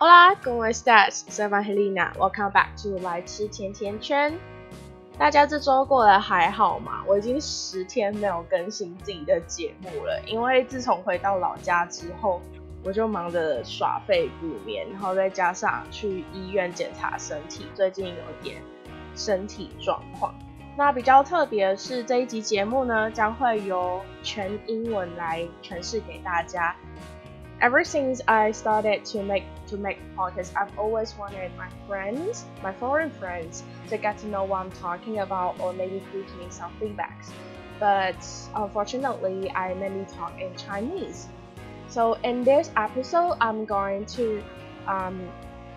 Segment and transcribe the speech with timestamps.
[0.00, 1.26] Hola, ¿cómo estás?
[1.28, 2.12] Soy Evangelina.
[2.16, 4.32] Welcome back to 来吃甜甜圈。
[5.18, 7.02] 大家这周过得还好吗？
[7.04, 12.40] 我已经十天没有更新自己的节目了，因为自从回到老家之后，
[12.84, 18.62] 我就忙着耍废不眠，然后再加上去医院检查身体，最近有点
[19.16, 20.32] 身体状况。
[20.76, 26.76] 那比较特别的是，这一集节目呢，将会由全英文来诠释给大家。
[27.60, 33.10] Ever since I started to make to make podcasts, I've always wanted my friends, my foreign
[33.10, 37.30] friends, to get to know what I'm talking about or maybe give me some feedbacks.
[37.80, 38.16] But
[38.54, 41.26] unfortunately, I mainly talk in Chinese.
[41.88, 44.40] So in this episode, I'm going to
[44.86, 45.28] um,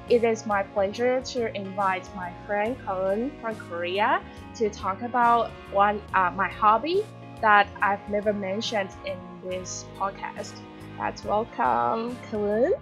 [0.07, 4.21] it is my pleasure to invite my friend Gaeun from Korea
[4.55, 7.03] to talk about one uh, my hobby
[7.41, 10.53] that I've never mentioned in this podcast.
[11.01, 12.73] Let's welcome Gaeun.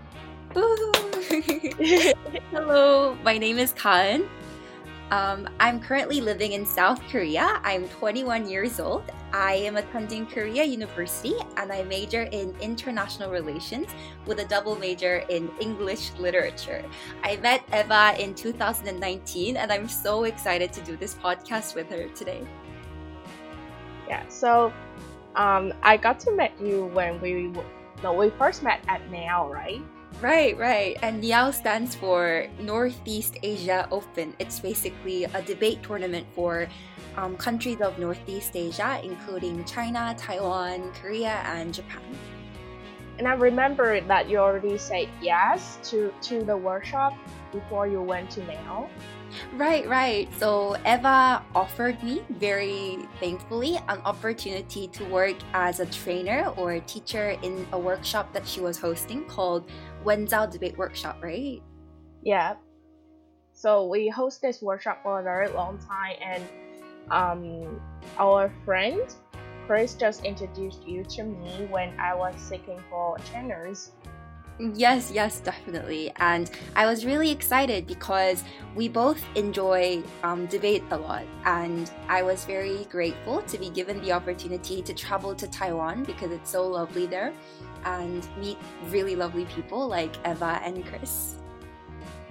[2.51, 4.27] Hello, my name is Gaeun.
[5.09, 7.61] Um, I'm currently living in South Korea.
[7.63, 9.03] I'm 21 years old.
[9.31, 13.87] I am attending Korea University and I major in international relations
[14.25, 16.83] with a double major in English literature.
[17.23, 22.09] I met Eva in 2019 and I'm so excited to do this podcast with her
[22.09, 22.45] today.
[24.09, 24.73] Yeah, so
[25.37, 27.53] um, I got to meet you when we
[28.03, 29.81] no, we first met at NAO, right?
[30.21, 30.97] Right, right.
[31.01, 34.33] And NIAO stands for Northeast Asia Open.
[34.39, 36.67] It's basically a debate tournament for
[37.15, 42.01] um, countries of Northeast Asia, including China, Taiwan, Korea, and Japan.
[43.17, 47.13] And I remember that you already said yes to, to the workshop
[47.51, 48.89] before you went to NAO.
[49.53, 50.27] Right, right.
[50.39, 56.81] So Eva offered me, very thankfully, an opportunity to work as a trainer or a
[56.81, 59.69] teacher in a workshop that she was hosting called
[60.03, 61.61] Wenzao Debate Workshop, right?
[62.23, 62.55] Yeah.
[63.53, 66.43] So we host this workshop for a very long time, and
[67.11, 67.81] um,
[68.17, 69.01] our friend
[69.69, 73.91] Chris just introduced you to me when I was seeking for trainers.
[74.59, 76.11] Yes, yes, definitely.
[76.17, 78.43] And I was really excited because
[78.75, 81.23] we both enjoy um, debate a lot.
[81.45, 86.31] And I was very grateful to be given the opportunity to travel to Taiwan because
[86.31, 87.33] it's so lovely there
[87.85, 88.57] and meet
[88.89, 91.35] really lovely people like Eva and Chris.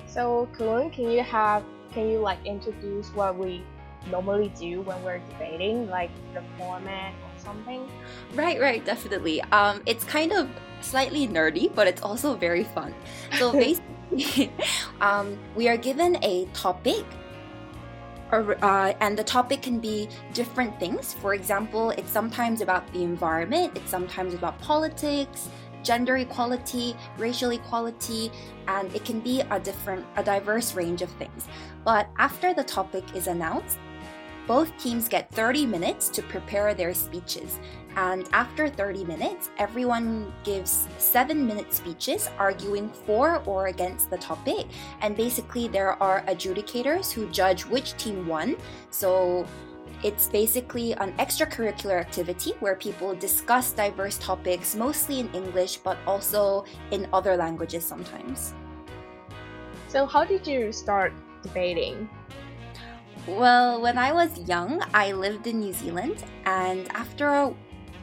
[0.06, 3.64] So, Gaeun, can you have, can you like introduce what we
[4.10, 7.88] normally do when we're debating, like the format or something?
[8.34, 9.40] Right, right, definitely.
[9.52, 10.48] Um, it's kind of
[10.80, 12.94] slightly nerdy, but it's also very fun.
[13.38, 14.52] So basically,
[15.00, 17.04] um, we are given a topic.
[18.30, 21.14] Or, uh, and the topic can be different things.
[21.14, 25.48] For example, it's sometimes about the environment, it's sometimes about politics,
[25.82, 28.30] gender equality, racial equality,
[28.66, 31.48] and it can be a different, a diverse range of things.
[31.84, 33.78] But after the topic is announced,
[34.48, 37.60] both teams get 30 minutes to prepare their speeches.
[37.96, 44.66] And after 30 minutes, everyone gives seven minute speeches arguing for or against the topic.
[45.02, 48.56] And basically, there are adjudicators who judge which team won.
[48.88, 49.46] So
[50.02, 56.64] it's basically an extracurricular activity where people discuss diverse topics, mostly in English, but also
[56.90, 58.54] in other languages sometimes.
[59.88, 62.08] So, how did you start debating?
[63.36, 67.54] Well, when I was young, I lived in New Zealand, and after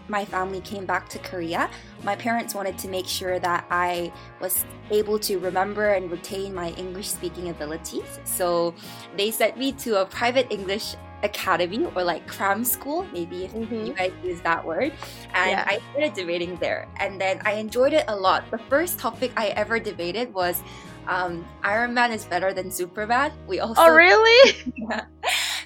[0.07, 1.69] my family came back to Korea,
[2.03, 6.69] my parents wanted to make sure that I was able to remember and retain my
[6.71, 8.19] English speaking abilities.
[8.23, 8.75] So
[9.17, 13.85] they sent me to a private English academy or like cram school, maybe if mm-hmm.
[13.87, 14.93] you guys use that word.
[15.33, 15.65] And yeah.
[15.65, 16.87] I started debating there.
[16.97, 18.49] And then I enjoyed it a lot.
[18.51, 20.61] The first topic I ever debated was
[21.07, 23.31] um, Iron Man is better than Superman.
[23.47, 24.55] We also Oh really?
[24.75, 25.05] yeah.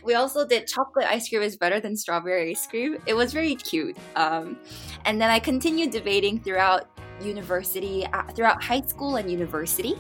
[0.10, 2.98] We also did chocolate ice cream is better than strawberry ice cream.
[3.06, 3.96] It was very cute.
[4.16, 4.58] Um,
[5.06, 6.88] and then I continued debating throughout
[7.22, 9.94] university, uh, throughout high school and university.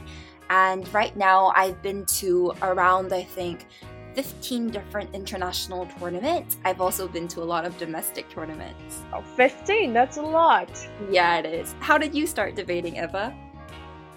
[0.50, 3.68] And right now, I've been to around, I think,
[4.16, 6.58] 15 different international tournaments.
[6.66, 9.04] I've also been to a lot of domestic tournaments.
[9.14, 9.94] Oh, 15?
[9.94, 10.72] That's a lot.
[11.12, 11.76] Yeah, it is.
[11.82, 13.32] How did you start debating, Eva?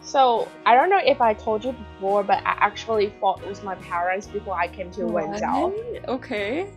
[0.02, 3.76] So I don't know if I told you before, but I actually fought with my
[3.76, 5.72] parents before I came to Wenzao.
[6.08, 6.68] Okay.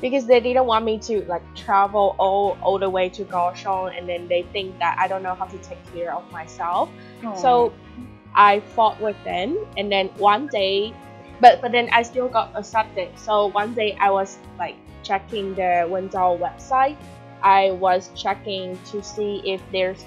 [0.00, 4.08] Because they didn't want me to like travel all all the way to Kaohsiung, and
[4.08, 6.90] then they think that I don't know how to take care of myself.
[7.22, 7.40] Aww.
[7.40, 7.72] So
[8.34, 10.92] I fought with them, and then one day,
[11.40, 13.08] but but then I still got accepted.
[13.16, 16.96] So one day I was like checking the Wenzao website.
[17.42, 20.04] I was checking to see if there's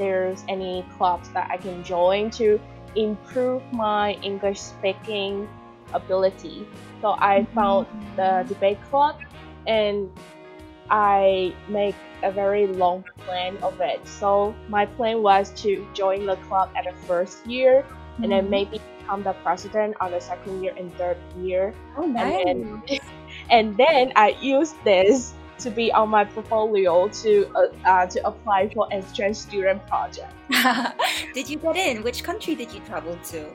[0.00, 2.58] there's any clubs that I can join to
[2.96, 5.46] improve my English speaking
[5.92, 6.66] ability.
[7.02, 7.86] So I found
[8.16, 9.16] the debate club
[9.66, 10.10] and
[10.90, 14.00] I make a very long plan of it.
[14.08, 17.84] So my plan was to join the club at the first year
[18.22, 18.50] and then Mhm.
[18.50, 21.74] maybe become the president on the second year and third year.
[21.96, 22.44] Oh, And nice.
[22.44, 22.82] then,
[23.50, 28.68] and then I use this to be on my portfolio to uh, uh, to apply
[28.70, 30.32] for exchange student project.
[31.34, 32.02] did you get in?
[32.02, 33.46] Which country did you travel to?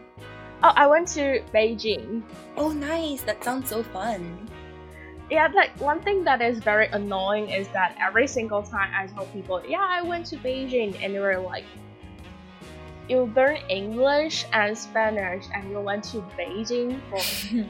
[0.64, 2.24] Oh, I went to Beijing.
[2.58, 3.22] Oh, nice.
[3.22, 4.50] That sounds so fun.
[5.30, 9.26] Yeah, like one thing that is very annoying is that every single time I tell
[9.28, 11.66] people, yeah, I went to Beijing, and they were like,
[13.10, 17.22] you learn English and Spanish, and you went to Beijing for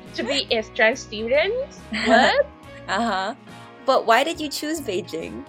[0.15, 1.79] to be exchange students.
[2.05, 2.45] What?
[2.87, 3.35] Uh huh.
[3.85, 5.45] But why did you choose Beijing?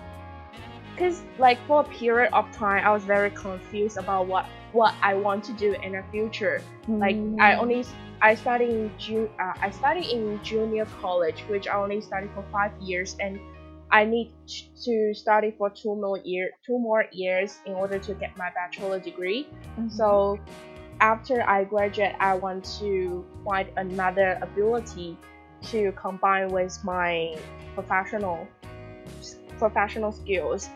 [0.95, 5.15] Because like for a period of time, I was very confused about what what I
[5.15, 6.63] want to do in the future.
[6.89, 7.61] Like I Mm.
[7.63, 7.85] only
[8.23, 12.45] I studied in Ju- uh, I studied in junior college, which I only studied for
[12.53, 13.39] five years, and
[13.91, 14.33] I need
[14.85, 18.99] to study for two more year two more years in order to get my bachelor
[18.99, 19.49] degree.
[19.79, 19.91] Mhm.
[19.91, 20.39] So
[21.01, 25.19] after I graduate, I want to find another ability
[25.67, 27.37] to combine with my
[27.75, 28.47] professional
[29.59, 30.69] professional skills.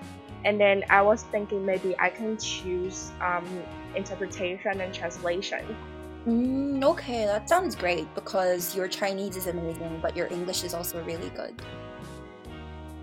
[0.44, 3.44] And then I was thinking maybe I can choose um,
[3.94, 5.76] interpretation and translation.
[6.26, 11.02] Mm, okay, that sounds great because your Chinese is amazing, but your English is also
[11.04, 11.54] really good.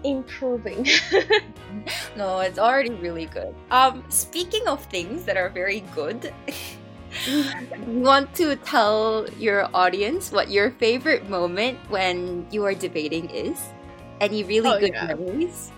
[0.03, 0.87] Improving.
[2.15, 3.53] No, it's already really good.
[3.71, 6.33] Um, speaking of things that are very good,
[7.25, 7.51] you
[7.85, 13.73] want to tell your audience what your favorite moment when you are debating is?
[14.21, 15.07] Any really Oh, good yeah.
[15.07, 15.71] memories?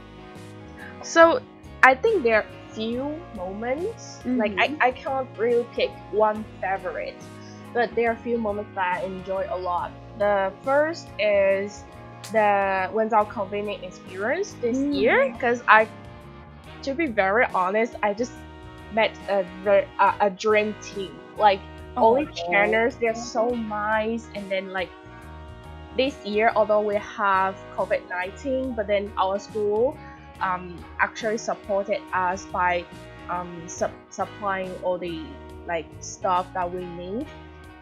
[1.02, 1.40] so
[1.84, 4.24] I think there are few moments.
[4.36, 4.80] Like I, Mhm.
[4.82, 7.22] I can't really pick one favorite,
[7.74, 9.92] but there are few moments that I enjoy a lot.
[10.18, 11.86] The first is
[12.32, 14.92] the Wenzao convening experience this Mm.
[14.92, 15.90] year because I,
[16.84, 18.34] to be very honest, I just
[18.94, 19.46] met a
[20.00, 21.16] a, a dream team.
[21.38, 21.62] Like
[21.98, 22.52] all the Oh.
[22.52, 24.90] trainers, they're so nice, and then like
[25.98, 29.98] this year, although we have COVID nineteen, but then our school
[30.42, 32.86] um, actually supported us by
[33.30, 35.22] um, sup- supplying all the
[35.68, 37.28] like stuff that we need,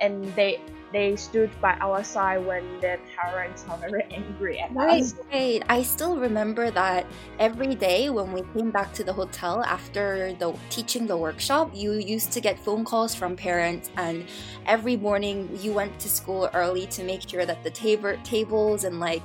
[0.01, 0.59] and they
[0.94, 5.13] they stood by our side when the parents are very angry at Right, us.
[5.34, 5.63] right.
[5.69, 7.06] I still remember that
[7.39, 11.94] every day when we came back to the hotel after the teaching the workshop, you
[11.94, 14.25] used to get phone calls from parents, and
[14.66, 19.00] every morning you went to school early to make sure that the tab- tables and
[19.00, 19.24] like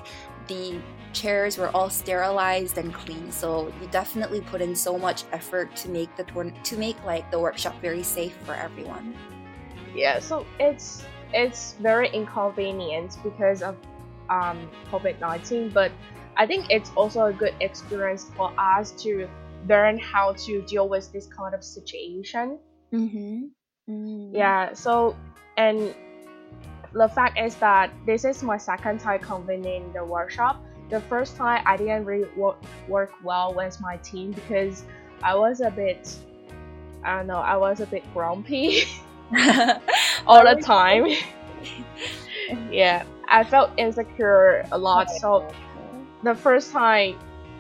[0.49, 0.81] the
[1.13, 3.31] chairs were all sterilized and clean.
[3.31, 7.31] So you definitely put in so much effort to make the tour- to make like
[7.31, 9.15] the workshop very safe for everyone.
[9.95, 13.77] Yeah, so it's it's very inconvenient because of
[14.31, 15.93] um, COVID nineteen, but
[16.37, 19.29] I think it's also a good experience for us to
[19.69, 22.59] learn how to deal with this kind of situation.
[22.93, 24.35] Mm-hmm.
[24.35, 25.17] Yeah, so
[25.57, 25.95] and
[26.93, 30.63] the fact is that this is my second time convening the workshop.
[30.91, 34.85] The first time I didn't really work, work well with my team because
[35.23, 36.15] I was a bit
[37.05, 38.85] I don't know, I was a bit grumpy
[40.27, 41.07] all the time.
[42.71, 45.11] yeah, I felt insecure a lot.
[45.11, 45.47] So
[46.23, 47.17] the first time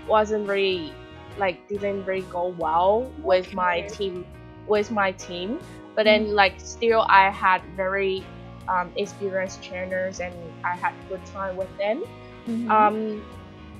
[0.07, 0.93] wasn't really
[1.37, 4.27] like didn't really go well with my team
[4.67, 5.61] with my team.
[5.95, 8.27] But then like still I had very
[8.69, 12.05] um, experienced trainers and I had good time with them.
[12.49, 12.69] Mhm.
[12.71, 13.25] Um,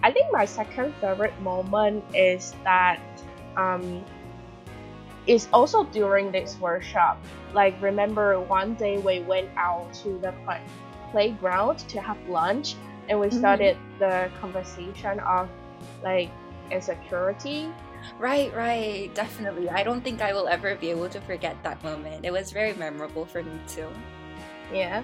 [0.03, 3.01] I think my second favorite moment is that
[3.57, 4.05] um,
[5.27, 7.19] is also during this workshop.
[7.55, 10.65] Like remember one day we went out to the play-
[11.11, 12.75] playground to have lunch
[13.09, 13.39] and we Mhm.
[13.39, 15.49] started the conversation of
[16.03, 16.31] like
[16.71, 17.69] insecurity.
[18.19, 19.71] Right, right, definitely.
[19.71, 22.25] I don't think I will ever be able to forget that moment.
[22.25, 23.89] It was very memorable for me too.
[24.73, 25.03] Yeah.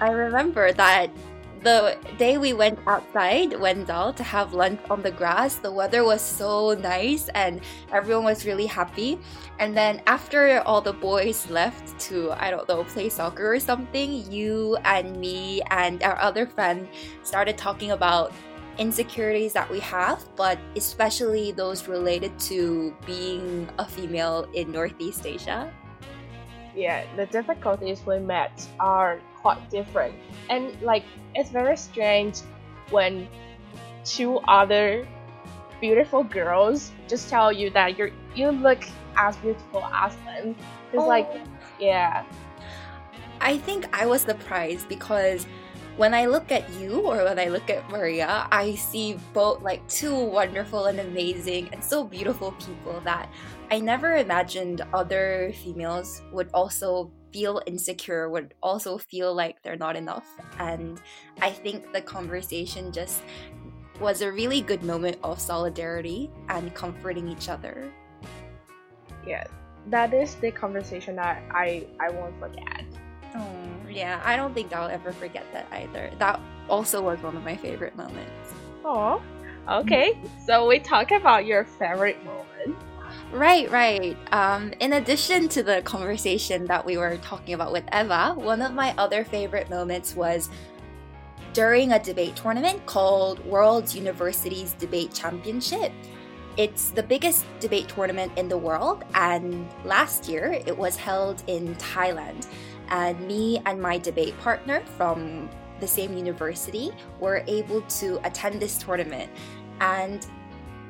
[0.00, 1.10] I remember that
[1.62, 6.20] the day we went outside Wenzao to have lunch on the grass, the weather was
[6.20, 7.60] so nice and
[7.92, 9.18] everyone was really happy.
[9.58, 14.30] And then after all the boys left to, I don't know, play soccer or something,
[14.30, 16.88] you and me and our other friend
[17.22, 18.32] started talking about
[18.78, 25.72] insecurities that we have, but especially those related to being a female in Northeast Asia.
[26.78, 30.14] Yeah, the difficulties we met are quite different.
[30.48, 31.04] And like
[31.34, 32.38] it's very strange
[32.90, 33.28] when
[34.04, 35.06] two other
[35.80, 38.82] beautiful girls just tell you that you're you look
[39.16, 40.54] as beautiful as them.
[40.92, 41.06] It's Oh.
[41.06, 41.28] like
[41.80, 42.24] yeah.
[43.40, 45.46] I think I was surprised because
[45.96, 49.86] when I look at you or when I look at Maria, I see both like
[49.88, 53.28] two wonderful and amazing and so beautiful people that
[53.70, 59.94] I never imagined other females would also feel insecure, would also feel like they're not
[59.94, 60.26] enough.
[60.58, 61.00] And
[61.42, 63.22] I think the conversation just
[64.00, 67.92] was a really good moment of solidarity and comforting each other.
[69.26, 69.44] Yeah.
[69.88, 72.84] That is the conversation that I I won't forget.
[73.34, 73.48] Oh,
[73.88, 76.10] yeah, I don't think I'll ever forget that either.
[76.18, 78.52] That also was one of my favorite moments.
[78.84, 79.22] Oh.
[79.68, 80.18] Okay.
[80.46, 82.76] So we talk about your favorite moment.
[83.32, 84.16] Right, right.
[84.32, 88.72] Um, in addition to the conversation that we were talking about with Eva, one of
[88.72, 90.48] my other favorite moments was
[91.52, 95.92] during a debate tournament called World Universities Debate Championship.
[96.56, 101.74] It's the biggest debate tournament in the world, and last year it was held in
[101.76, 102.46] Thailand.
[102.88, 108.78] And me and my debate partner from the same university were able to attend this
[108.78, 109.30] tournament.
[109.80, 110.26] And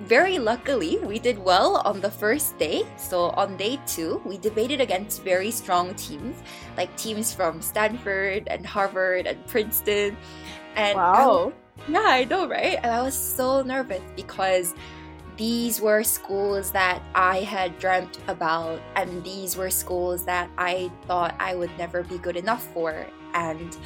[0.01, 2.85] very luckily, we did well on the first day.
[2.97, 6.43] So on day two, we debated against very strong teams,
[6.77, 10.17] like teams from Stanford and Harvard and Princeton.
[10.77, 11.53] And I Wow.
[11.89, 12.79] yeah, I know, right?
[12.83, 14.75] And I was so nervous because
[15.37, 21.35] these were schools that I had dreamt about, and these were schools that I thought
[21.39, 23.07] I would never be good enough for.
[23.35, 23.77] And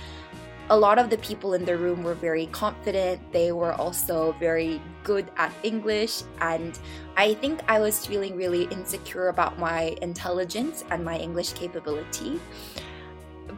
[0.71, 3.21] a lot of the people in the room were very confident.
[3.33, 6.79] They were also very good at English, and
[7.17, 12.41] I think I was feeling really insecure about my intelligence and my English capability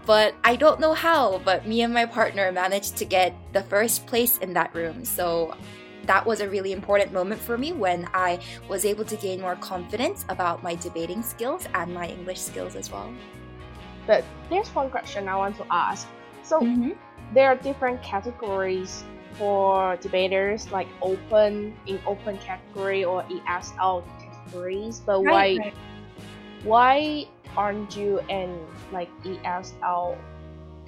[0.06, 1.40] but I don't know how.
[1.44, 5.04] But me and my partner managed to get the first place in that room.
[5.04, 5.54] So
[6.06, 9.56] that was a really important moment for me when I was able to gain more
[9.56, 13.12] confidence about my debating skills and my English skills as well.
[14.06, 16.06] But there's one question I want to ask.
[16.42, 16.90] So Mm-hmm.
[17.32, 19.04] there are different categories
[19.36, 25.00] for debaters, like open in open category or ESL categories.
[25.04, 25.72] But why
[26.62, 27.26] why
[27.56, 28.58] aren't you in
[28.92, 30.16] like ESL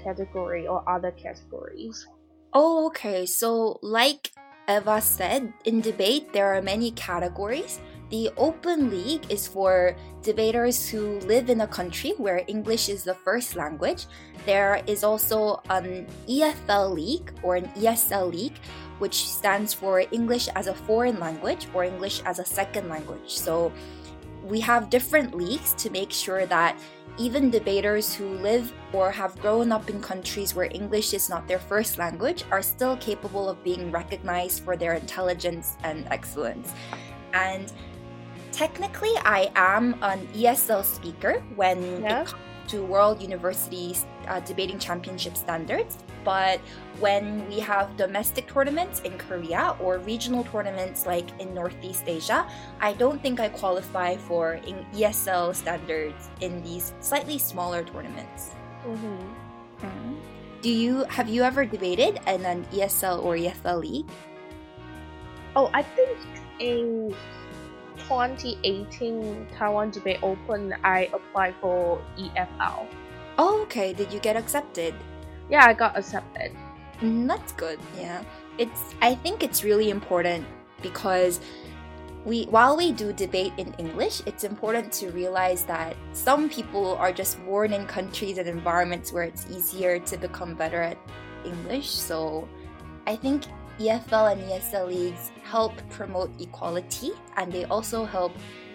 [0.03, 2.07] category or other categories?
[2.53, 3.27] Oh, okay.
[3.27, 4.33] So, like
[4.69, 7.81] Eva said, in debate, there are many categories.
[8.09, 13.15] The Open League is for debaters who live in a country where English is the
[13.15, 14.07] first language.
[14.45, 18.59] There is also an EFL League or an ESL League,
[18.99, 23.35] which stands for English as a foreign language or English as a second language.
[23.35, 23.73] So,
[24.45, 26.79] we have different leagues to make sure that
[27.19, 31.59] even debaters who live or have grown up in countries where English is not their
[31.59, 36.73] first language are still capable of being recognized for their intelligence and excellence.
[37.33, 37.73] And
[38.57, 42.23] technically, I am an ESL speaker when Yeah.
[42.23, 42.41] it comes
[42.73, 43.95] to World University
[44.27, 45.99] uh, Debating Championship standards.
[46.25, 46.59] But
[46.99, 52.43] when we have domestic tournaments in Korea or regional tournaments like in Northeast Asia,
[52.81, 54.59] I don't think I qualify for
[54.93, 58.51] ESL standards in these slightly smaller tournaments.
[58.83, 60.15] Mm-hmm.
[60.63, 64.11] Do you have you ever debated in an ESL or EFL league?
[65.55, 66.19] Oh, I think
[66.59, 67.15] in
[68.09, 72.87] 2018 Taiwan Debate Open, I applied for EFL.
[73.39, 73.93] Oh, okay.
[73.93, 74.95] Did you get accepted?
[75.51, 76.53] Yeah, I got accepted.
[77.01, 77.79] Mm, that's good.
[77.99, 78.23] Yeah.
[78.59, 80.47] It's I think it's really important
[80.83, 81.41] because
[82.25, 87.13] we while we do debate in English, it's important to realize that some people are
[87.13, 90.99] just born in countries and environments where it's easier to become better at
[91.45, 91.91] English.
[91.91, 92.49] So
[93.07, 93.45] I think
[93.79, 98.33] EFL and ESL leagues help promote equality and they also help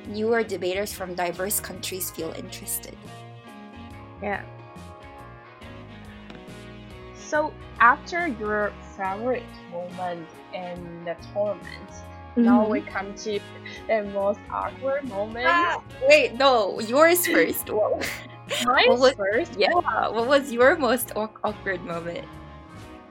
[0.07, 2.95] newer debaters from diverse countries feel interested.
[4.21, 4.43] Yeah.
[7.15, 11.89] So after your favorite moment in the tournament,
[12.35, 13.39] now we come to
[13.87, 15.45] the most awkward moment.
[15.47, 17.69] Ah, wait, no, yours first.
[18.65, 19.57] What was- first.
[19.57, 22.27] yeah, what was your most awkward moment?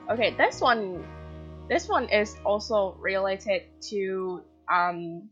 [0.09, 1.03] Okay, this one,
[1.71, 5.29] this one is also related to um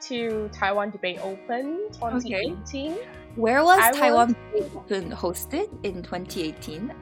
[0.00, 2.96] to Taiwan Debate Open 2018.
[3.36, 6.94] Where was I Taiwan Debate Open hosted in 2018?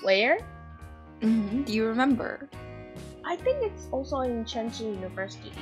[0.00, 0.40] Where?
[1.20, 2.48] hmm Do you remember?
[3.26, 5.52] I think it's also in Chengchi University.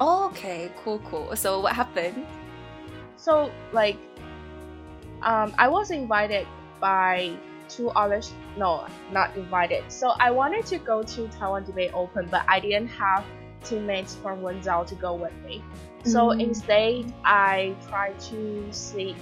[0.00, 1.36] Oh, okay, cool, cool.
[1.36, 2.24] So what happened?
[3.16, 3.98] So like,
[5.20, 6.46] um, I was invited
[6.80, 7.36] by
[7.76, 8.32] two others.
[8.56, 9.90] No, not invited.
[9.90, 13.24] So I wanted to go to Taiwan Debate Open, but I didn't have
[13.64, 15.62] teammates from Wenzao to go with me.
[16.04, 16.40] So Mm.
[16.42, 19.16] instead, I tried to seek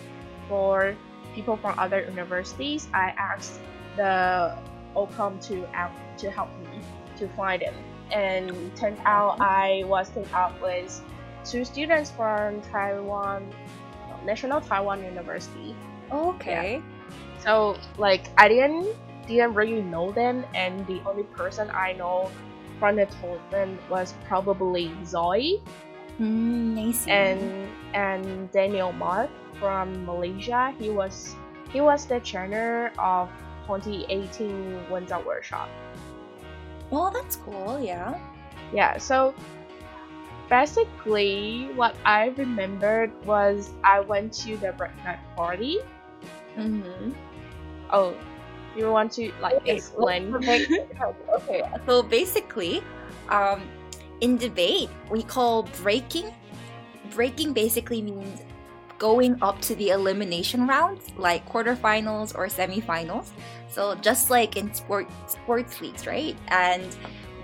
[0.48, 0.96] for
[1.34, 2.88] people from other universities.
[2.94, 3.60] I asked
[3.96, 4.56] the
[4.96, 6.80] OCOM to out to help me
[7.18, 7.74] to find them,
[8.10, 10.90] and turned out I was teamed up with
[11.44, 13.46] two students from Taiwan,
[14.24, 15.76] National Taiwan University.
[16.10, 16.82] Okay.
[17.42, 22.30] So like I didn't didn't really know them, and the only person I know
[22.78, 25.62] from the tournament was probably Zoe
[26.20, 27.40] Mm, and
[27.94, 30.74] and Daniel Mark from Malaysia.
[30.78, 31.34] He was
[31.72, 33.30] he was the trainer of
[33.64, 35.68] 2018 Wenzao Workshop.
[36.90, 37.80] well, that's cool.
[37.80, 38.18] Yeah.
[38.72, 39.32] Yeah, so
[40.50, 45.78] basically what I remembered was I went to the breakfast party.
[46.58, 47.12] Mm-hmm.
[47.92, 48.14] Oh,
[48.76, 50.34] you want to like Okay, explain?
[51.34, 51.62] okay.
[51.86, 52.82] So basically,
[53.28, 53.62] um,
[54.20, 56.32] in debate, we call breaking.
[57.10, 58.42] Breaking basically means
[58.98, 63.30] going up to the elimination rounds, like quarterfinals or semifinals.
[63.68, 66.36] So just like in sport sports leagues, right?
[66.48, 66.94] And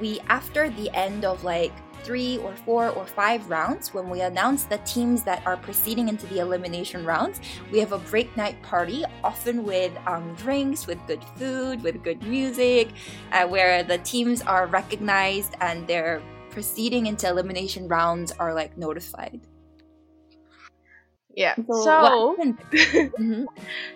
[0.00, 1.72] we after the end of like
[2.06, 6.24] three or four or five rounds, when we announce the teams that are proceeding into
[6.28, 7.40] the elimination rounds,
[7.72, 12.22] we have a break night party, often with um, drinks, with good food, with good
[12.22, 12.88] music,
[13.32, 19.40] uh, where the teams are recognized and their proceeding into elimination rounds are like notified.
[21.34, 21.56] Yeah.
[21.56, 22.36] So, So?
[23.18, 23.46] Mhm.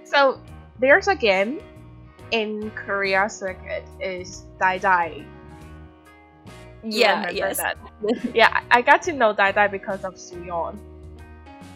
[0.05, 0.41] so
[0.81, 1.61] there's a game
[2.33, 5.25] in Korea circuit is Dai Dai.
[6.83, 7.59] Yeah, yes.
[7.59, 7.77] that?
[8.35, 10.79] Yeah, I got to know Dai Dai because of Suyeon.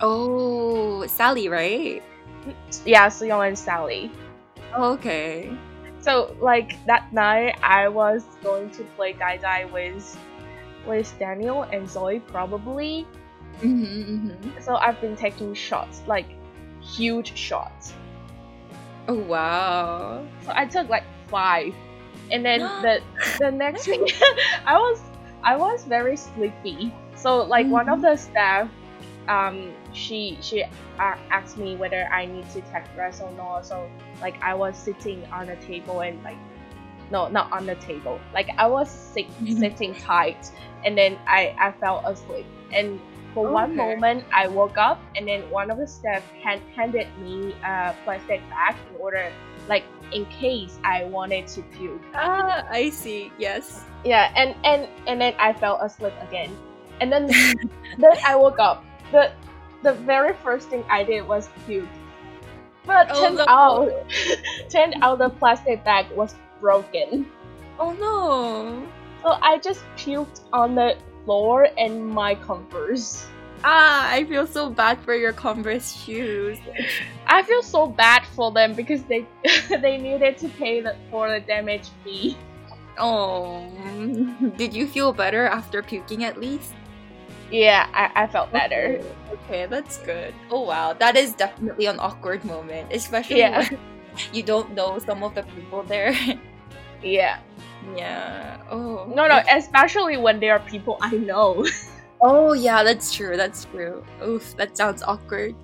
[0.00, 2.02] Oh, Sally, right?
[2.84, 4.10] Yeah, Suyeon and Sally.
[4.76, 5.56] Okay.
[6.00, 10.18] So like that night, I was going to play Dai Dai with
[10.86, 13.06] with Daniel and Zoe probably.
[13.60, 14.60] Mm-hmm, mm-hmm.
[14.60, 16.26] So I've been taking shots, like
[16.82, 17.94] huge shots.
[19.08, 20.26] Oh wow.
[20.44, 21.74] So I took like five,
[22.30, 23.00] and then the
[23.38, 24.06] the next thing,
[24.66, 25.00] I was
[25.42, 26.92] I was very sleepy.
[27.16, 28.68] So like one of the staff,
[29.28, 33.66] um, she she uh, asked me whether I need to take rest or not.
[33.66, 33.88] So
[34.20, 36.36] like I was sitting on the table and like,
[37.10, 38.20] no, not on the table.
[38.32, 39.58] Like I was sit, Mhm.
[39.58, 40.50] sitting tight,
[40.84, 42.46] and then I I fell asleep.
[42.72, 43.00] And
[43.34, 47.54] for one moment, I woke up, and then one of the staff hand, handed me
[47.64, 49.32] a plastic bag in order,
[49.68, 52.00] like in case I wanted to puke.
[52.14, 53.32] Ah, I see.
[53.38, 53.82] Yes.
[54.04, 56.54] Yeah, and and and then I fell asleep again,
[57.00, 57.26] and then
[57.98, 58.84] then I woke up.
[59.12, 59.32] the
[59.84, 61.84] The very first thing I did was puke,
[62.88, 63.44] but Oh, turned no.
[63.48, 63.92] out
[64.72, 67.26] turned out the plastic bag was broken.
[67.76, 68.80] Oh no.
[69.20, 73.26] So I just puked on the floor and my Converse.
[73.62, 76.58] Ah, I feel so bad for your Converse shoes.
[77.26, 79.26] I feel so bad for them because they
[79.68, 82.36] they needed to pay the, for the damage fee.
[82.98, 83.66] Oh,
[84.56, 86.74] did you feel better after puking at least?
[87.50, 89.00] Yeah, I, I felt better.
[89.32, 90.34] Okay, that's good.
[90.50, 93.68] Oh wow, that is definitely an awkward moment, especially Yeah.
[93.68, 93.78] when
[94.32, 96.14] you don't know some of the people there.
[97.02, 97.36] Yeah.
[97.96, 98.62] yeah.
[98.70, 99.04] Oh.
[99.14, 101.66] No, no, especially when there are people I know.
[102.24, 103.36] Oh yeah, that's true.
[103.36, 104.04] That's true.
[104.26, 105.54] Oof, that sounds awkward.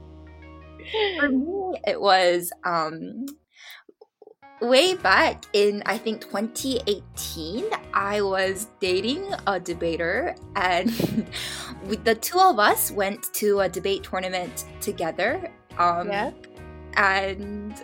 [1.18, 3.26] For me, it was um
[4.60, 7.64] way back in I think 2018.
[7.94, 10.90] I was dating a debater, and
[12.04, 15.50] the two of us went to a debate tournament together.
[15.78, 16.32] Um, Yeah.
[16.96, 17.74] and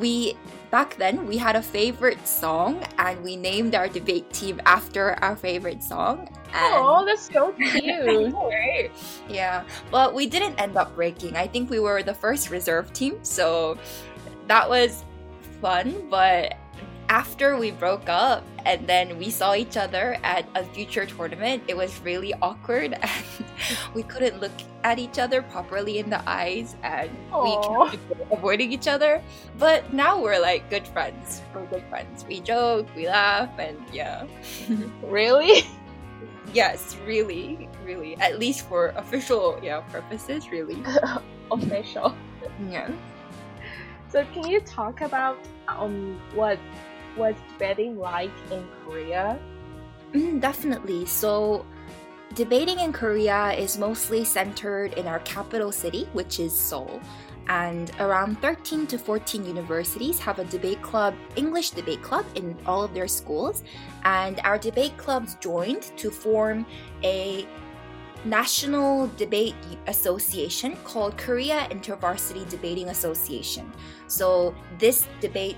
[0.00, 0.36] we
[0.70, 5.36] back then we had a favorite song, and we named our debate team after our
[5.36, 6.28] favorite song.
[6.52, 8.32] And Oh, that's so cute.
[8.34, 8.90] Right.
[9.28, 11.36] Yeah, but we didn't end up breaking.
[11.36, 13.78] I think we were the first reserve team, so
[14.46, 15.04] that was
[15.60, 16.08] fun.
[16.10, 16.54] But
[17.08, 21.76] after we broke up and then we saw each other at a future tournament, it
[21.76, 23.24] was really awkward and
[23.94, 24.52] we couldn't look
[24.84, 27.42] at each other properly in the eyes and Aw.
[27.42, 29.22] we kept avoiding each other.
[29.58, 31.42] But now we're like good friends.
[31.54, 32.24] We're good friends.
[32.28, 34.26] We joke, we laugh, and yeah.
[35.02, 35.66] really?
[36.52, 38.16] Yes, really, really.
[38.18, 40.82] At least for official, yeah, purposes, really.
[41.50, 42.14] Official.
[42.70, 42.90] Yeah.
[44.10, 46.58] So can you talk about um what
[47.18, 49.38] was debating like in Korea?
[50.12, 51.04] Mm, definitely.
[51.04, 51.66] So,
[52.34, 57.00] debating in Korea is mostly centered in our capital city, which is Seoul.
[57.48, 62.82] and around 13 to 14 universities have a debate club, English debate club, in all
[62.84, 63.64] of their schools.
[64.04, 66.66] And our debate clubs joined to form
[67.02, 67.46] a
[68.26, 69.54] national debate
[69.86, 73.72] association called Korea InterVarsity Debating Association.
[74.08, 75.56] So, this debate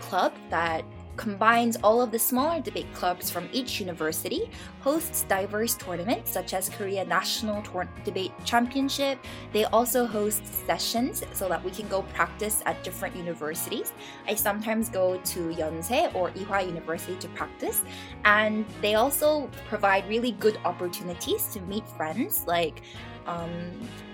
[0.00, 0.84] club that
[1.16, 6.68] combines all of the smaller debate clubs from each university, hosts diverse tournaments such as
[6.68, 9.18] Korea National Tor- Debate Championship.
[9.52, 13.92] They also host sessions so that we can go practice at different universities.
[14.26, 17.84] I sometimes go to Yonsei or Ewha University to practice,
[18.24, 22.82] and they also provide really good opportunities to meet friends like
[23.26, 23.50] um,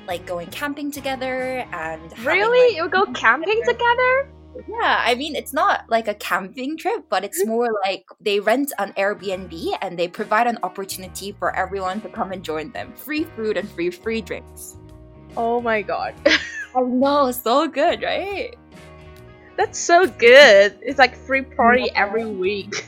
[0.07, 4.29] like going camping together and really like, you go camping together
[4.67, 7.51] yeah, I mean, it's not like a camping trip, but it's mm-hmm.
[7.51, 12.33] more like they rent an Airbnb and they provide an opportunity for everyone to come
[12.33, 12.93] and join them.
[12.95, 14.77] Free food and free free drinks.
[15.37, 16.15] Oh my god.
[16.27, 18.57] I know, so good, right?
[19.57, 20.79] That's so good.
[20.83, 22.03] It's like free party yeah.
[22.03, 22.87] every week.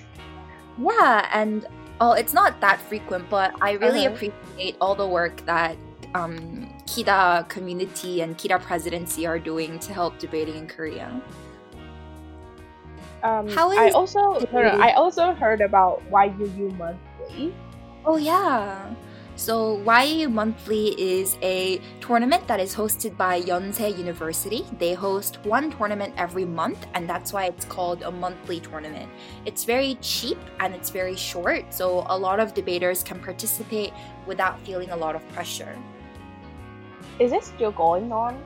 [0.78, 1.66] Yeah, and
[2.00, 4.14] oh, it's not that frequent, but I really uh-huh.
[4.14, 5.76] appreciate all the work that
[6.14, 11.20] um, KIDA community and KIDA presidency are doing to help debating in Korea.
[13.22, 17.54] Um, How is I also no, no, I also heard about YUU Monthly.
[18.04, 18.94] Oh yeah.
[19.36, 24.66] So YUU Monthly is a tournament that is hosted by Yonsei University.
[24.78, 29.10] They host one tournament every month, and that's why it's called a monthly tournament.
[29.46, 33.92] It's very cheap and it's very short, so a lot of debaters can participate
[34.26, 35.74] without feeling a lot of pressure.
[37.18, 38.42] Is it still going on?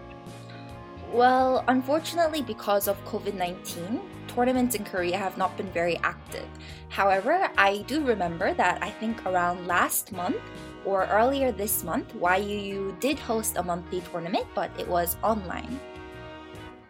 [1.12, 4.00] Well, unfortunately, because of COVID 19,
[4.34, 6.46] tournaments in Korea have not been very active.
[6.88, 10.42] However, I do remember that I think around last month
[10.84, 15.80] or earlier this month, YUU did host a monthly tournament, but it was online.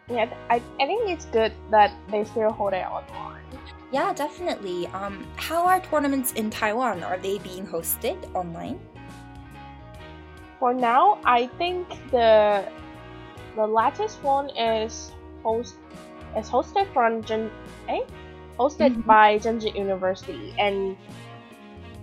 [0.09, 3.41] Yeah, I, I think it's good that they still hold it online.
[3.91, 4.87] Yeah, definitely.
[4.87, 7.03] Um, how are tournaments in Taiwan?
[7.03, 8.79] Are they being hosted online?
[10.59, 12.65] For now, I think the
[13.55, 15.11] the latest one is
[15.43, 15.75] host
[16.37, 17.51] is hosted from Gen
[17.89, 18.01] eh?
[18.59, 19.01] hosted mm-hmm.
[19.01, 20.97] by Jeonju University and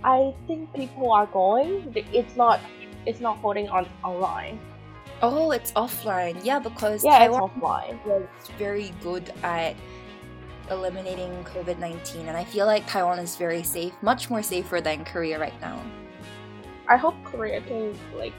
[0.03, 1.93] I think people are going.
[1.95, 2.59] It's not
[3.05, 4.59] it's not holding on online.
[5.21, 6.39] Oh, it's offline.
[6.43, 8.05] Yeah, because yeah, Taiwan it's offline.
[8.05, 9.75] was very good at
[10.69, 15.05] eliminating COVID nineteen, and I feel like Taiwan is very safe, much more safer than
[15.05, 15.81] Korea right now.
[16.87, 18.33] I hope Korea can like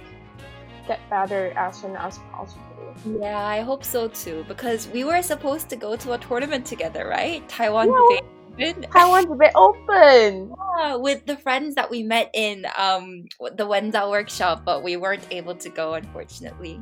[0.86, 2.94] get better as soon as possible.
[3.20, 4.44] Yeah, I hope so too.
[4.48, 7.46] Because we were supposed to go to a tournament together, right?
[7.48, 8.20] Taiwan yeah,
[8.56, 8.90] debate.
[8.92, 10.54] Taiwan debate open.
[10.78, 15.26] Yeah, with the friends that we met in um the Wenzao workshop, but we weren't
[15.30, 16.80] able to go unfortunately.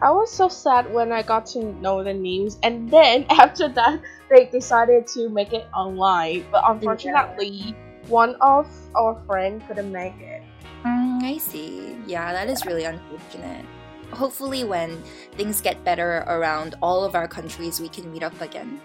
[0.00, 4.00] I was so sad when I got to know the names, and then after that,
[4.30, 6.44] they decided to make it online.
[6.50, 7.74] But unfortunately, yeah.
[8.08, 10.41] one of our friends couldn't make it.
[10.84, 11.96] Mm, I see.
[12.06, 13.64] Yeah, that is really unfortunate.
[14.12, 15.02] Hopefully when
[15.36, 18.80] things get better around all of our countries we can meet up again.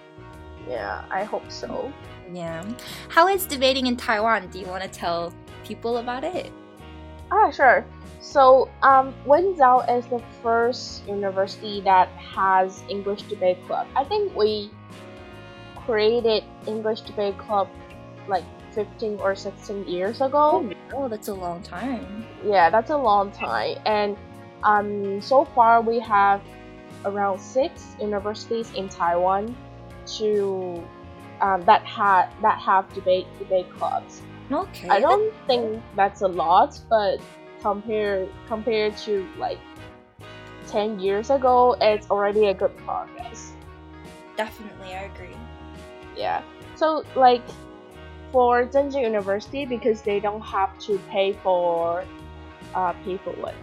[0.67, 1.91] Yeah i hope so.
[2.31, 2.63] Yeah.
[3.09, 4.47] How is debating in taiwan?
[4.47, 5.33] Do you want to tell
[5.65, 6.51] people about it?
[7.31, 7.85] Ah sure.
[8.19, 13.87] So um, Wenzao is the first university that has English debate club.
[13.95, 14.71] I think we
[15.85, 17.69] created English debate club
[18.27, 18.43] like
[18.77, 20.69] 15 or 16 years ago.
[20.93, 22.23] Oh, that's a long time.
[22.45, 23.77] Yeah, that's a long time.
[23.87, 24.15] And
[24.63, 26.43] um, so far, we have
[27.03, 29.57] around six universities in Taiwan
[30.17, 30.83] to
[31.41, 34.21] um, that had that have debate debate clubs.
[34.51, 34.89] Okay.
[34.89, 37.17] I don't think that's a lot, but
[37.61, 39.59] compared compared to like
[40.67, 43.53] ten years ago, it's already a good progress.
[44.37, 45.35] Definitely, I agree.
[46.15, 46.43] Yeah.
[46.75, 47.41] So like
[48.32, 52.04] for Jeonju University, because they don't have to pay for
[52.74, 53.54] uh, pay for what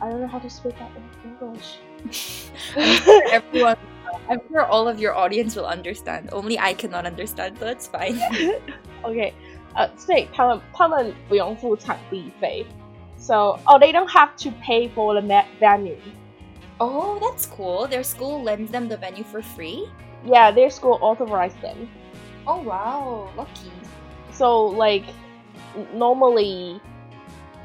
[0.00, 1.78] I don't know how to speak that in English.
[2.76, 3.76] I'm sure everyone,
[4.28, 6.30] I'm sure all of your audience will understand.
[6.32, 8.18] Only I cannot understand, so that's fine.
[9.04, 9.32] okay,
[9.76, 12.66] uh, 所以他们他们不用付场地费，
[13.16, 15.22] so oh they don't have to pay for the
[15.60, 15.96] venue.
[16.80, 17.86] Oh, that's cool.
[17.86, 19.88] Their school lends them the venue for free.
[20.25, 21.89] Yeah, their school authorized them.
[22.45, 23.71] Oh wow, lucky.
[24.31, 25.05] So like
[25.93, 26.81] normally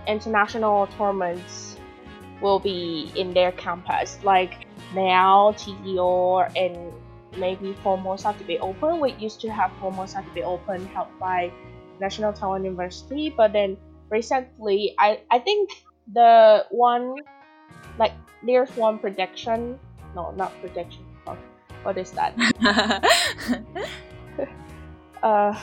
[0.07, 1.79] international tournaments
[2.41, 6.93] will be in their campus, like now TEO and
[7.37, 9.01] maybe Formosa to be open.
[9.01, 11.53] We used to have Formosa to be open helped by
[12.01, 13.77] National Taiwan University, but then
[14.11, 15.71] recently, I, I think
[16.13, 17.17] the one
[17.99, 18.13] like
[18.45, 19.79] there's one prediction.
[20.15, 21.05] No, not prediction.
[21.83, 22.33] What is that?
[25.23, 25.61] uh,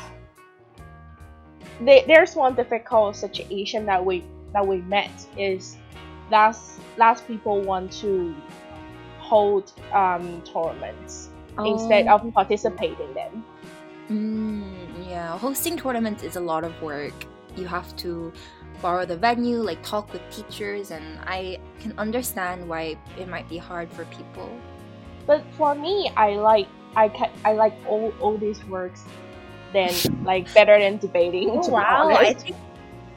[1.82, 5.77] they, there's one difficult situation that we that we met is
[6.32, 8.36] last last people want to
[9.19, 11.73] hold um, tournaments oh.
[11.73, 12.32] instead of oh.
[12.32, 13.45] participating in them.
[14.10, 17.13] Mm, yeah, hosting tournaments is a lot of work.
[17.55, 18.34] You have to
[18.82, 23.58] borrow the venue, like talk with teachers, and I can understand why it might be
[23.58, 24.49] hard for people.
[25.29, 26.65] But for me, I like
[26.97, 29.05] I ca- I like all all these works
[29.77, 29.93] than
[30.25, 31.53] like better than debating.
[31.53, 32.57] Oh, wow, I think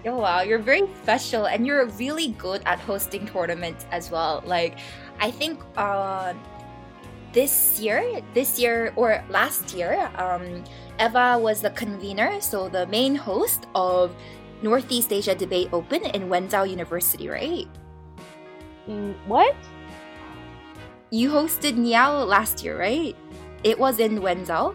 [0.04, 4.44] Oh wow, you're very special and you're really good at hosting tournaments as well.
[4.44, 4.76] Like
[5.24, 6.34] I think uh
[7.32, 10.64] this year, this year or last year, um,
[11.00, 14.12] Eva was the convener, so the main host of
[14.60, 17.64] Northeast Asia Debate Open in Wenzao University, right?
[18.86, 19.56] Mm, what?
[21.12, 23.14] You hosted Niao last year, right?
[23.64, 24.74] It was in Wenzao.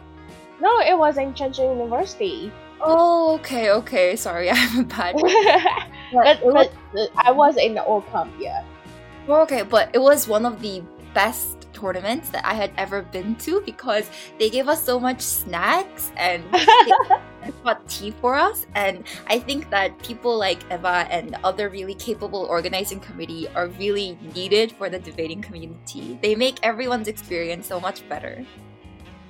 [0.62, 2.52] No, it was in Chengchi University.
[2.80, 4.16] Oh, okay, okay.
[4.16, 5.16] Sorry, I'm a bad.
[6.14, 8.64] but, but, but I was in the Old Club, yeah.
[9.28, 10.84] Oh, okay, but it was one of the
[11.16, 16.12] best tournaments that I had ever been to because they gave us so much snacks
[16.18, 16.44] and
[17.64, 18.66] bought tea for us.
[18.76, 24.18] And I think that people like Eva and other really capable organizing committee are really
[24.34, 26.20] needed for the debating community.
[26.22, 28.46] They make everyone's experience so much better.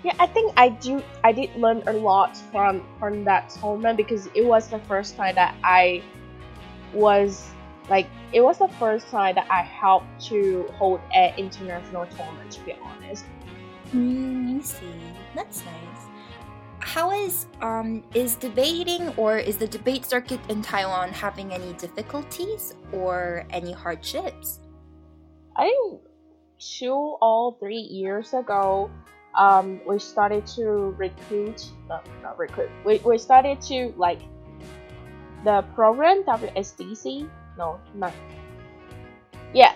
[0.04, 1.04] Yeah, I think I do.
[1.24, 5.36] I did learn a lot from from that tournament because it was the first time
[5.36, 6.04] that I
[6.94, 7.50] was
[7.90, 12.52] like it was the first time that I helped to hold an international tournament.
[12.52, 13.26] To be honest.
[13.94, 14.86] Mm, I see.
[15.34, 16.07] That's nice.
[16.88, 22.76] How is um is debating or is the debate circuit in Taiwan having any difficulties
[22.93, 24.60] or any hardships?
[25.56, 25.67] I
[26.58, 28.89] two or three years ago,
[29.38, 34.21] um, we started to recruit, no, not recruit, we, we started to like
[35.43, 38.13] the program WSDC no, not.
[39.54, 39.76] Yeah.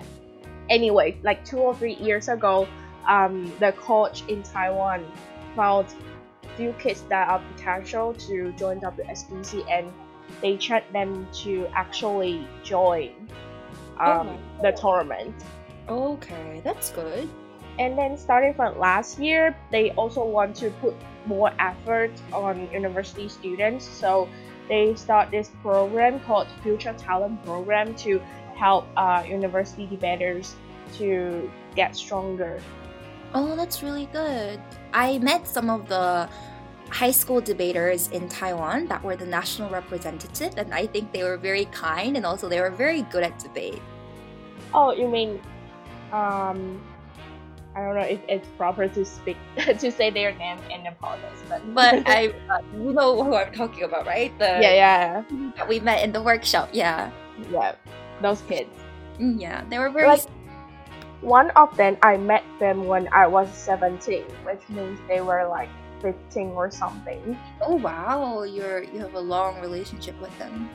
[0.70, 2.68] Anyway, like two or three years ago,
[3.08, 5.06] um, the coach in Taiwan
[5.56, 5.88] found
[6.56, 9.92] few kids that are potential to join WSDC and
[10.42, 13.12] they checked them to actually join
[14.00, 15.36] um, oh the tournament.
[15.90, 17.30] Okay, that's good.
[17.80, 23.28] And then starting from last year, they also want to put more effort on university
[23.28, 23.88] students.
[23.88, 24.28] So
[24.68, 28.20] they start this program called Future Talent Program to
[28.56, 30.56] help uh, university debaters
[30.98, 32.62] to get stronger.
[33.34, 34.60] Oh, that's really good.
[34.94, 36.30] I met some of the
[36.90, 41.38] high school debaters in Taiwan that were the national representative, and I think they were
[41.38, 43.82] very kind and also they were very good at debate.
[44.74, 45.42] Oh, you mean
[46.12, 46.82] um,
[47.76, 50.94] I don't know if it's proper to speak to say their name in the
[51.48, 54.38] but but I uh, you know who I'm talking about, right?
[54.40, 55.24] The yeah yeah
[55.56, 56.70] that we met in the workshop.
[56.74, 57.12] Yeah,
[57.50, 57.76] yeah,
[58.22, 58.70] those kids.
[59.20, 60.08] Mm, yeah, they were very.
[60.08, 60.26] Like,
[61.22, 65.70] one of them, I met them when I was 17, which means they were like
[66.02, 67.38] 15 or something.
[67.62, 70.70] Oh wow, you're you have a long relationship with them.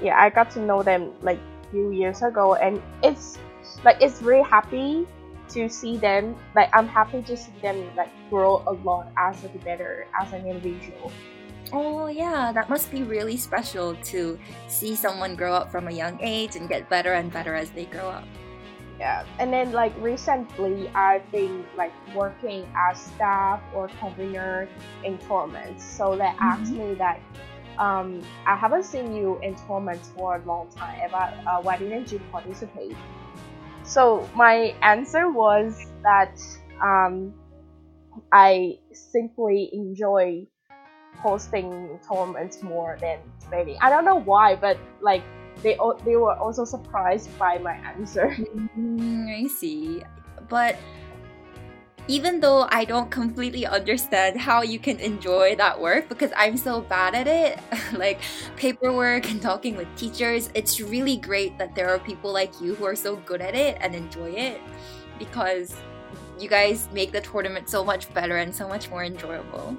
[0.00, 3.38] Yeah, I got to know them like few years ago, and it's
[3.84, 5.06] like it's very happy
[5.50, 9.48] to see them like I'm happy to see them like grow a lot as a
[9.64, 11.10] better as an individual.
[11.72, 16.18] Oh yeah, that must be really special to see someone grow up from a young
[16.22, 18.24] age and get better and better as they grow up.
[18.98, 24.68] Yeah, and then like recently, I've been like working as staff or convener
[25.04, 25.84] in tournaments.
[25.84, 26.42] So they mm-hmm.
[26.42, 27.20] asked me that
[27.78, 31.00] um, I haven't seen you in tournaments for a long time.
[31.08, 32.96] About uh, why didn't you participate?
[33.84, 36.38] So my answer was that
[36.82, 37.32] um,
[38.32, 40.46] I simply enjoy
[41.18, 43.76] hosting tournaments more than debating.
[43.80, 45.22] I don't know why, but like
[45.62, 48.36] they they were also surprised by my answer.
[48.78, 50.04] Mm, I see,
[50.48, 50.76] but
[52.08, 56.80] even though I don't completely understand how you can enjoy that work because I'm so
[56.80, 57.58] bad at it,
[57.98, 58.20] like
[58.56, 62.86] paperwork and talking with teachers, it's really great that there are people like you who
[62.86, 64.60] are so good at it and enjoy it
[65.18, 65.76] because
[66.40, 69.76] you guys make the tournament so much better and so much more enjoyable.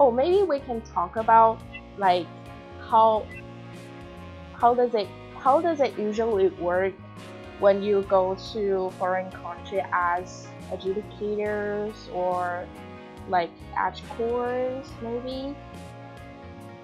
[0.00, 1.60] Oh, maybe we can talk about
[1.98, 2.26] like
[2.80, 3.26] how
[4.62, 5.08] how does it
[5.42, 6.94] how does it usually work
[7.58, 12.64] when you go to foreign country as adjudicators or
[13.28, 13.50] like
[14.16, 15.56] cores maybe?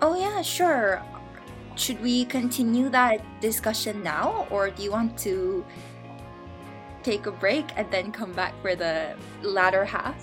[0.02, 1.02] Oh yeah, sure.
[1.76, 5.64] Should we continue that discussion now or do you want to
[7.04, 10.18] take a break and then come back for the latter half?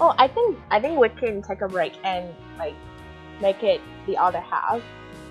[0.00, 2.78] Oh, I think I think we can take a break and like
[3.42, 4.80] make it the other half.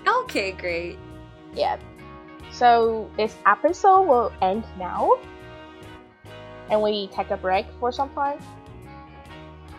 [0.06, 0.98] Okay, great
[1.54, 1.76] yeah.
[2.52, 5.10] So this episode will end now.
[6.68, 8.38] And we take a break for some time.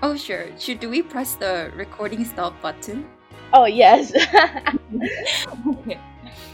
[0.01, 0.45] Oh sure.
[0.57, 3.05] Should do we press the recording stop button?
[3.51, 4.13] Oh yes.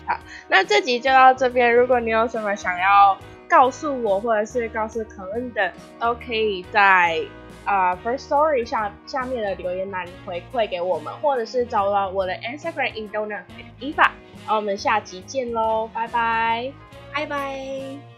[0.07, 1.73] 好，那这集就到这边。
[1.73, 3.17] 如果你有什么想要
[3.49, 7.21] 告诉我，或者是告诉可恩的，都可以在
[7.63, 13.43] 啊、呃、Firstory 下下面的留言栏回馈给我们，或者是找到我的 Instagram Indonesian
[13.79, 14.11] 伊法。
[14.45, 16.71] 好我们下集见喽，拜拜。
[17.13, 18.12] 拜拜